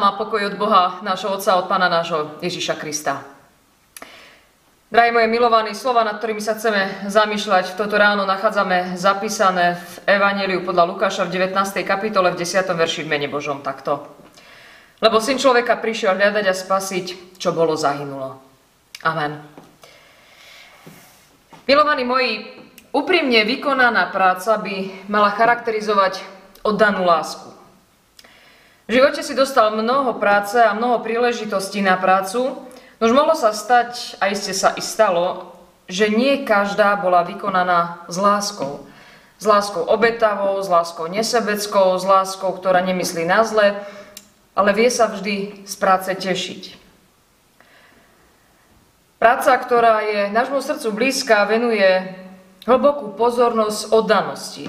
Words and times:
Nám 0.00 0.16
a 0.16 0.24
pokoj 0.24 0.40
od 0.48 0.56
Boha, 0.56 0.96
nášho 1.04 1.28
Otca, 1.28 1.60
od 1.60 1.68
Pána 1.68 1.92
nášho 1.92 2.40
Ježiša 2.40 2.80
Krista. 2.80 3.20
Drahí 4.88 5.12
moje 5.12 5.28
milovaní, 5.28 5.76
slova, 5.76 6.08
nad 6.08 6.16
ktorými 6.16 6.40
sa 6.40 6.56
chceme 6.56 7.04
zamýšľať 7.04 7.68
v 7.68 7.76
toto 7.76 8.00
ráno, 8.00 8.24
nachádzame 8.24 8.96
zapísané 8.96 9.76
v 9.76 10.16
Evangeliu 10.16 10.64
podľa 10.64 10.88
Lukáša 10.88 11.28
v 11.28 11.36
19. 11.36 11.84
kapitole 11.84 12.32
v 12.32 12.40
10. 12.40 12.64
verši 12.72 13.04
v 13.04 13.12
mene 13.12 13.28
Božom 13.28 13.60
takto. 13.60 14.08
Lebo 15.04 15.20
syn 15.20 15.36
človeka 15.36 15.76
prišiel 15.76 16.16
hľadať 16.16 16.48
a 16.48 16.56
spasiť, 16.56 17.36
čo 17.36 17.52
bolo 17.52 17.76
zahynulo. 17.76 18.40
Amen. 19.04 19.36
Milovaní 21.68 22.08
moji, 22.08 22.32
úprimne 22.96 23.44
vykonaná 23.44 24.08
práca 24.08 24.56
by 24.64 25.04
mala 25.12 25.28
charakterizovať 25.36 26.24
oddanú 26.64 27.04
lásku. 27.04 27.49
V 28.90 28.98
živote 28.98 29.22
si 29.22 29.38
dostal 29.38 29.70
mnoho 29.70 30.18
práce 30.18 30.58
a 30.58 30.74
mnoho 30.74 30.98
príležitostí 30.98 31.78
na 31.78 31.94
prácu, 31.94 32.58
no 32.98 33.02
už 33.06 33.14
mohlo 33.14 33.38
sa 33.38 33.54
stať, 33.54 34.18
a 34.18 34.34
iste 34.34 34.50
sa 34.50 34.74
i 34.74 34.82
stalo, 34.82 35.54
že 35.86 36.10
nie 36.10 36.42
každá 36.42 36.98
bola 36.98 37.22
vykonaná 37.22 38.02
s 38.10 38.18
láskou. 38.18 38.90
S 39.38 39.46
láskou 39.46 39.86
obetavou, 39.86 40.58
s 40.58 40.66
láskou 40.66 41.06
nesebeckou, 41.06 41.94
s 41.94 42.02
láskou, 42.02 42.50
ktorá 42.50 42.82
nemyslí 42.82 43.30
na 43.30 43.46
zle, 43.46 43.78
ale 44.58 44.74
vie 44.74 44.90
sa 44.90 45.06
vždy 45.06 45.62
z 45.70 45.74
práce 45.78 46.10
tešiť. 46.10 46.74
Práca, 49.22 49.54
ktorá 49.54 50.02
je 50.02 50.34
nášmu 50.34 50.58
srdcu 50.58 50.90
blízka, 50.90 51.46
venuje 51.46 51.86
hlbokú 52.66 53.14
pozornosť 53.14 53.94
oddanosti. 53.94 54.66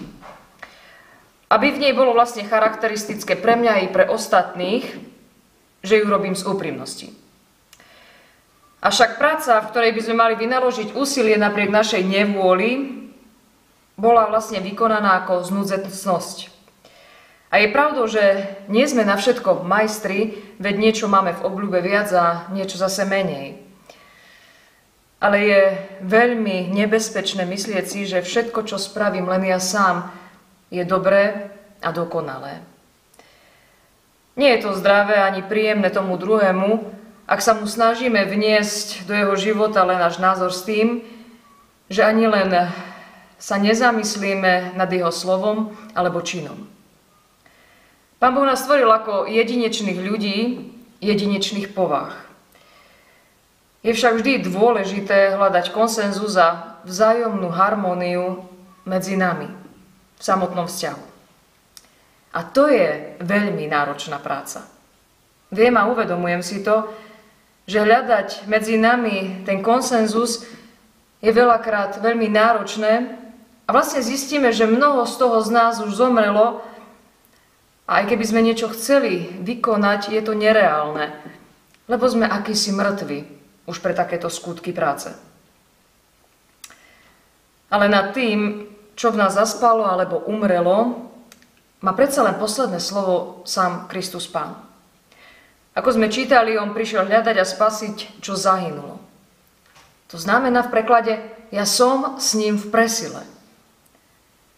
Aby 1.51 1.75
v 1.75 1.81
nej 1.83 1.91
bolo 1.91 2.15
vlastne 2.15 2.47
charakteristické 2.47 3.35
pre 3.35 3.59
mňa 3.59 3.83
i 3.83 3.87
pre 3.91 4.07
ostatných, 4.07 4.87
že 5.83 5.99
ju 5.99 6.07
robím 6.07 6.31
z 6.31 6.47
úprimnosti. 6.47 7.11
Avšak 8.79 9.19
práca, 9.19 9.59
v 9.59 9.69
ktorej 9.69 9.91
by 9.93 10.01
sme 10.01 10.15
mali 10.15 10.33
vynaložiť 10.39 10.95
úsilie 10.95 11.35
napriek 11.35 11.69
našej 11.69 12.07
nevôli, 12.07 13.03
bola 13.99 14.31
vlastne 14.31 14.63
vykonaná 14.63 15.21
ako 15.21 15.45
znúdzecnosť. 15.45 16.49
A 17.51 17.59
je 17.59 17.67
pravdou, 17.67 18.07
že 18.07 18.47
nie 18.71 18.87
sme 18.87 19.03
na 19.03 19.19
všetko 19.19 19.67
majstri, 19.67 20.39
veď 20.55 20.75
niečo 20.79 21.11
máme 21.11 21.35
v 21.35 21.43
obľúbe 21.43 21.83
viac 21.83 22.07
a 22.15 22.47
niečo 22.55 22.79
zase 22.79 23.03
menej. 23.03 23.59
Ale 25.19 25.37
je 25.37 25.61
veľmi 26.01 26.71
nebezpečné 26.71 27.43
myslieť 27.43 27.85
si, 27.85 28.07
že 28.07 28.23
všetko, 28.23 28.65
čo 28.65 28.79
spravím 28.79 29.27
len 29.27 29.45
ja 29.45 29.59
sám, 29.59 30.09
je 30.71 30.83
dobré 30.87 31.51
a 31.83 31.91
dokonalé. 31.91 32.63
Nie 34.39 34.55
je 34.55 34.63
to 34.63 34.79
zdravé 34.79 35.19
ani 35.19 35.43
príjemné 35.43 35.91
tomu 35.91 36.15
druhému, 36.15 36.87
ak 37.27 37.43
sa 37.43 37.51
mu 37.51 37.67
snažíme 37.67 38.23
vniesť 38.23 39.03
do 39.03 39.13
jeho 39.13 39.35
života 39.35 39.83
len 39.83 39.99
náš 39.99 40.23
názor 40.23 40.55
s 40.55 40.63
tým, 40.63 41.03
že 41.91 42.07
ani 42.07 42.31
len 42.31 42.71
sa 43.35 43.59
nezamyslíme 43.59 44.79
nad 44.79 44.87
jeho 44.87 45.11
slovom 45.11 45.75
alebo 45.91 46.23
činom. 46.23 46.55
Pán 48.23 48.31
Boh 48.37 48.47
nás 48.47 48.63
stvoril 48.63 48.87
ako 48.87 49.27
jedinečných 49.27 49.99
ľudí, 49.99 50.71
jedinečných 51.03 51.75
povách. 51.75 52.15
Je 53.81 53.91
však 53.97 54.21
vždy 54.21 54.45
dôležité 54.45 55.35
hľadať 55.35 55.73
konsenzus 55.73 56.37
a 56.37 56.79
vzájomnú 56.85 57.49
harmóniu 57.49 58.45
medzi 58.85 59.17
nami 59.17 59.60
v 60.21 60.23
samotnom 60.23 60.69
vzťahu. 60.69 61.03
A 62.37 62.39
to 62.45 62.69
je 62.69 63.17
veľmi 63.25 63.65
náročná 63.65 64.21
práca. 64.21 64.69
Viem 65.49 65.75
a 65.75 65.89
uvedomujem 65.89 66.45
si 66.45 66.61
to, 66.61 66.87
že 67.65 67.81
hľadať 67.81 68.45
medzi 68.45 68.77
nami 68.77 69.43
ten 69.43 69.65
konsenzus 69.65 70.45
je 71.19 71.31
veľakrát 71.33 71.99
veľmi 71.99 72.29
náročné 72.29 73.17
a 73.65 73.69
vlastne 73.73 73.99
zistíme, 73.99 74.53
že 74.53 74.69
mnoho 74.69 75.03
z 75.09 75.13
toho 75.19 75.37
z 75.43 75.49
nás 75.51 75.81
už 75.83 75.91
zomrelo 75.91 76.63
a 77.83 77.99
aj 77.99 78.15
keby 78.15 78.23
sme 78.23 78.45
niečo 78.45 78.71
chceli 78.71 79.27
vykonať, 79.43 80.15
je 80.15 80.21
to 80.23 80.31
nereálne, 80.31 81.11
lebo 81.91 82.05
sme 82.07 82.29
akýsi 82.29 82.71
mŕtvi 82.71 83.27
už 83.67 83.77
pre 83.83 83.91
takéto 83.91 84.31
skutky 84.31 84.71
práce. 84.71 85.11
Ale 87.71 87.87
nad 87.91 88.15
tým, 88.15 88.70
čo 88.95 89.11
v 89.11 89.19
nás 89.19 89.35
zaspalo 89.35 89.87
alebo 89.87 90.23
umrelo, 90.27 91.09
má 91.81 91.91
predsa 91.97 92.21
len 92.21 92.37
posledné 92.37 92.77
slovo 92.77 93.41
sám 93.43 93.89
Kristus 93.89 94.29
Pán. 94.29 94.53
Ako 95.73 95.95
sme 95.95 96.11
čítali, 96.11 96.59
on 96.59 96.75
prišiel 96.75 97.07
hľadať 97.07 97.35
a 97.39 97.45
spasiť, 97.47 98.21
čo 98.21 98.35
zahynulo. 98.35 98.99
To 100.11 100.17
znamená 100.19 100.67
v 100.67 100.73
preklade, 100.75 101.13
ja 101.49 101.63
som 101.63 102.19
s 102.19 102.35
ním 102.35 102.59
v 102.59 102.67
presile. 102.67 103.23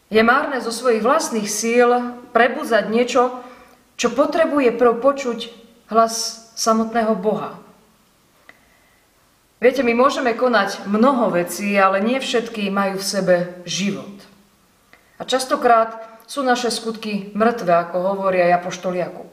Je 0.09 0.21
márne 0.25 0.61
zo 0.61 0.73
svojich 0.73 1.05
vlastných 1.05 1.49
síl 1.49 1.89
prebudzať 2.33 2.89
niečo, 2.89 3.41
čo 3.97 4.13
potrebuje 4.13 4.73
prv 4.73 4.93
počuť 5.01 5.39
hlas 5.93 6.49
samotného 6.57 7.13
Boha. 7.17 7.57
Viete, 9.61 9.79
my 9.79 9.95
môžeme 9.95 10.35
konať 10.35 10.85
mnoho 10.91 11.31
vecí, 11.31 11.71
ale 11.79 12.03
nie 12.03 12.19
všetky 12.19 12.67
majú 12.67 12.99
v 12.99 13.05
sebe 13.05 13.35
život. 13.63 14.12
A 15.23 15.29
častokrát 15.31 16.03
sú 16.27 16.43
naše 16.43 16.67
skutky 16.67 17.31
mŕtve, 17.31 17.71
ako 17.71 17.95
hovorí 18.11 18.43
aj 18.43 18.59
Apoštol 18.59 18.99
Jakub. 18.99 19.31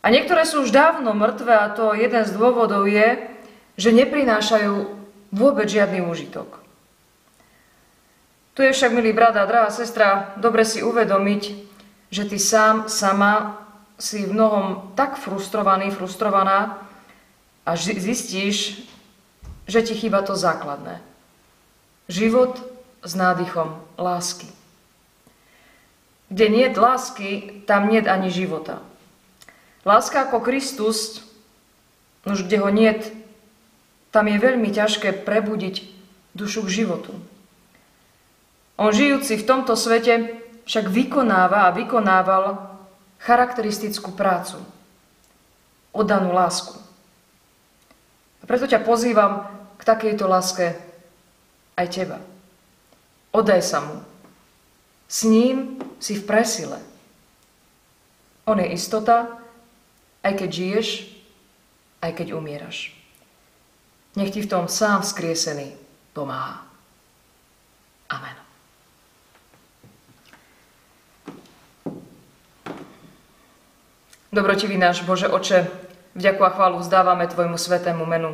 A 0.00 0.08
niektoré 0.08 0.48
sú 0.48 0.64
už 0.64 0.72
dávno 0.72 1.12
mŕtve 1.12 1.52
a 1.52 1.68
to 1.68 1.92
jeden 1.92 2.24
z 2.24 2.32
dôvodov 2.32 2.88
je, 2.88 3.28
že 3.76 3.92
neprinášajú 3.92 4.88
vôbec 5.36 5.68
žiadny 5.68 6.00
úžitok. 6.00 6.64
Tu 8.56 8.64
je 8.64 8.72
však, 8.72 8.96
milý 8.96 9.12
brat 9.12 9.36
drahá 9.36 9.68
sestra, 9.68 10.32
dobre 10.40 10.64
si 10.64 10.80
uvedomiť, 10.80 11.42
že 12.08 12.24
ty 12.24 12.40
sám, 12.40 12.88
sama 12.88 13.68
si 14.00 14.24
v 14.24 14.32
mnohom 14.32 14.96
tak 14.96 15.20
frustrovaný, 15.20 15.92
frustrovaná 15.92 16.80
a 17.68 17.76
zistíš, 17.76 18.80
že 19.68 19.84
ti 19.84 19.92
chýba 19.92 20.24
to 20.24 20.32
základné. 20.32 21.04
Život 22.08 22.75
s 23.04 23.12
nádychom 23.12 23.80
lásky. 23.98 24.48
Kde 26.32 26.46
nie 26.50 26.66
lásky, 26.74 27.62
tam 27.70 27.88
nie 27.90 28.02
ani 28.02 28.30
života. 28.34 28.82
Láska 29.86 30.26
ako 30.26 30.42
Kristus, 30.42 31.22
už 32.26 32.50
kde 32.50 32.58
ho 32.58 32.70
nie, 32.74 32.90
tam 34.10 34.26
je 34.26 34.38
veľmi 34.40 34.72
ťažké 34.74 35.22
prebudiť 35.22 35.86
dušu 36.34 36.66
k 36.66 36.82
životu. 36.82 37.14
On 38.76 38.90
žijúci 38.90 39.38
v 39.38 39.46
tomto 39.46 39.78
svete 39.78 40.42
však 40.66 40.90
vykonáva 40.90 41.70
a 41.70 41.74
vykonával 41.76 42.76
charakteristickú 43.22 44.12
prácu. 44.12 44.60
Oddanú 45.94 46.34
lásku. 46.34 46.76
A 48.40 48.44
preto 48.44 48.68
ťa 48.68 48.84
pozývam 48.84 49.48
k 49.80 49.82
takejto 49.86 50.28
láske 50.28 50.76
aj 51.78 51.86
teba. 51.88 52.18
Odaj 53.36 53.60
sa 53.60 53.84
mu. 53.84 54.00
S 55.04 55.28
ním 55.28 55.76
si 56.00 56.16
v 56.16 56.24
presile. 56.24 56.80
On 58.48 58.56
je 58.56 58.64
istota, 58.72 59.28
aj 60.24 60.40
keď 60.40 60.48
žiješ, 60.48 60.88
aj 62.00 62.16
keď 62.16 62.32
umieraš. 62.32 62.96
Nech 64.16 64.32
ti 64.32 64.40
v 64.40 64.48
tom 64.48 64.72
sám 64.72 65.04
skriesený 65.04 65.76
pomáha. 66.16 66.64
Amen. 68.08 68.36
Dobrotivý 74.32 74.80
náš 74.80 75.04
Bože 75.04 75.28
Oče, 75.28 75.68
vďaku 76.16 76.40
a 76.40 76.50
chválu 76.56 76.80
vzdávame 76.80 77.28
Tvojmu 77.28 77.60
svetému 77.60 78.08
menu 78.08 78.32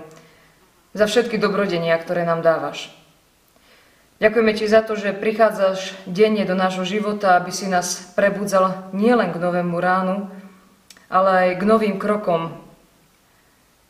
za 0.94 1.10
všetky 1.10 1.43
dobrodenia, 1.43 1.98
ktoré 1.98 2.22
nám 2.22 2.46
dávaš. 2.46 3.01
Ďakujeme 4.22 4.54
Ti 4.54 4.70
za 4.70 4.86
to, 4.86 4.94
že 4.94 5.19
prichádzaš 5.19 5.98
denne 6.06 6.46
do 6.46 6.54
nášho 6.54 6.86
života, 6.86 7.34
aby 7.34 7.50
si 7.50 7.66
nás 7.66 8.14
prebudzal 8.14 8.94
nielen 8.94 9.34
k 9.34 9.42
novému 9.42 9.74
ránu, 9.82 10.30
ale 11.10 11.30
aj 11.34 11.48
k 11.58 11.62
novým 11.66 11.98
krokom. 11.98 12.54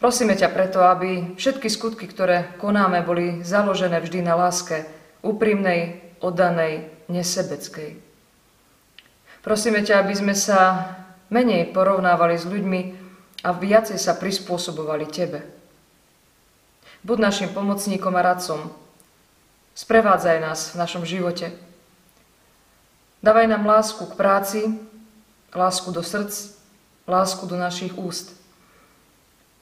Prosíme 0.00 0.32
ťa 0.32 0.48
preto, 0.48 0.80
aby 0.88 1.36
všetky 1.36 1.68
skutky, 1.68 2.08
ktoré 2.08 2.48
konáme, 2.56 3.04
boli 3.04 3.44
založené 3.44 4.00
vždy 4.00 4.24
na 4.24 4.32
láske, 4.32 4.88
úprimnej, 5.20 6.00
oddanej, 6.24 6.88
nesebeckej. 7.12 8.00
Prosíme 9.44 9.84
ťa, 9.84 10.00
aby 10.00 10.14
sme 10.16 10.32
sa 10.32 10.96
menej 11.28 11.76
porovnávali 11.76 12.40
s 12.40 12.48
ľuďmi 12.48 12.80
a 13.44 13.52
viacej 13.52 14.00
sa 14.00 14.16
prispôsobovali 14.16 15.12
Tebe. 15.12 15.44
Buď 17.04 17.18
našim 17.20 17.52
pomocníkom 17.52 18.16
a 18.16 18.24
radcom, 18.24 18.81
Sprevádzaj 19.74 20.38
nás 20.40 20.74
v 20.74 20.80
našom 20.80 21.04
živote. 21.04 21.52
Dávaj 23.22 23.46
nám 23.46 23.66
lásku 23.66 24.04
k 24.06 24.14
práci, 24.18 24.60
lásku 25.54 25.90
do 25.92 26.02
srdc 26.02 26.62
lásku 27.06 27.46
do 27.46 27.56
našich 27.56 27.98
úst. 27.98 28.34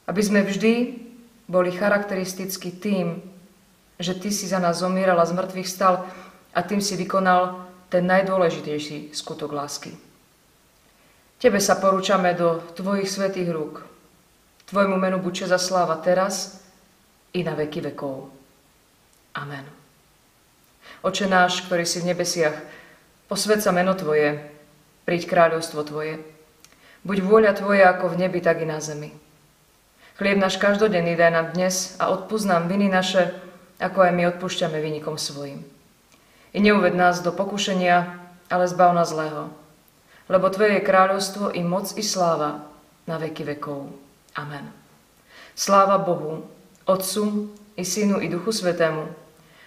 Aby 0.07 0.23
sme 0.23 0.41
vždy 0.43 0.99
boli 1.49 1.73
charakteristicky 1.73 2.71
tým, 2.71 3.23
že 4.01 4.17
Ty 4.17 4.29
si 4.33 4.49
za 4.49 4.59
nás 4.59 4.81
zomieral 4.81 5.21
z 5.27 5.37
mŕtvych 5.37 5.69
stal 5.69 6.05
a 6.55 6.61
tým 6.63 6.81
si 6.81 6.97
vykonal 6.97 7.69
ten 7.91 8.07
najdôležitejší 8.07 9.13
skutok 9.13 9.53
lásky. 9.53 9.93
Tebe 11.41 11.61
sa 11.61 11.81
porúčame 11.81 12.37
do 12.37 12.61
Tvojich 12.77 13.09
svetých 13.09 13.49
rúk. 13.51 13.85
Tvojmu 14.69 14.97
menu 14.97 15.19
buď 15.19 15.51
za 15.51 15.59
sláva 15.59 15.99
teraz 15.99 16.63
i 17.35 17.43
na 17.43 17.59
veky 17.59 17.81
vekov. 17.91 18.31
Amen. 19.35 19.80
Oče 21.01 21.25
náš, 21.33 21.65
ktorý 21.65 21.89
si 21.89 22.05
v 22.05 22.13
nebesiach, 22.13 22.61
posved 23.25 23.65
sa 23.65 23.73
meno 23.73 23.97
Tvoje, 23.97 24.37
príď 25.09 25.33
kráľovstvo 25.33 25.81
Tvoje. 25.81 26.21
Buď 27.09 27.25
vôľa 27.25 27.57
Tvoja 27.57 27.89
ako 27.97 28.13
v 28.13 28.29
nebi, 28.29 28.45
tak 28.45 28.61
i 28.61 28.69
na 28.69 28.85
zemi. 28.85 29.09
Chlieb 30.21 30.37
náš 30.37 30.61
každodenný 30.61 31.17
daj 31.17 31.33
nám 31.33 31.47
dnes 31.57 31.97
a 31.97 32.13
odpúsť 32.13 32.45
nám 32.45 32.69
viny 32.69 32.93
naše, 32.93 33.33
ako 33.81 34.05
aj 34.05 34.13
my 34.13 34.23
odpúšťame 34.37 34.77
vynikom 34.77 35.17
svojim. 35.17 35.65
I 36.53 36.61
neuved 36.61 36.93
nás 36.93 37.25
do 37.25 37.33
pokušenia, 37.33 38.21
ale 38.53 38.69
zbav 38.69 38.93
nás 38.93 39.09
zlého. 39.09 39.49
Lebo 40.29 40.53
Tvoje 40.53 40.77
je 40.77 40.85
kráľovstvo 40.85 41.57
i 41.57 41.65
moc 41.65 41.97
i 41.97 42.05
sláva 42.05 42.69
na 43.09 43.17
veky 43.17 43.57
vekov. 43.57 43.89
Amen. 44.37 44.69
Sláva 45.57 45.97
Bohu, 45.97 46.45
Otcu 46.85 47.49
i 47.81 47.89
Synu 47.89 48.21
i 48.21 48.29
Duchu 48.29 48.53
Svetému, 48.53 49.09